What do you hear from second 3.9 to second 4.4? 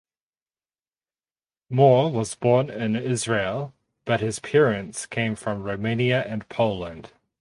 but his